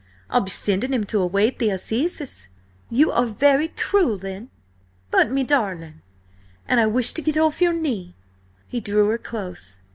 I'll 0.31 0.41
be 0.41 0.49
sending 0.49 0.91
him 0.95 1.03
to 1.03 1.21
await 1.21 1.59
the 1.59 1.69
Assizes." 1.69 2.47
"You 2.89 3.11
are 3.11 3.27
very 3.27 3.67
cruel, 3.67 4.17
then." 4.17 4.49
"But, 5.11 5.29
me 5.29 5.43
darlin'—" 5.43 6.01
"And 6.67 6.79
I 6.79 6.87
wish 6.87 7.13
to 7.13 7.21
get 7.21 7.37
off 7.37 7.61
your 7.61 7.73
knee." 7.73 8.15
He 8.67 8.81
drew 8.81 9.09
her 9.09 9.19
close. 9.19 9.79